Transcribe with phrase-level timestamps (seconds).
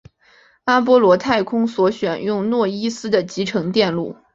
[0.63, 4.15] 阿波罗太空梭选用诺伊斯的集成电路。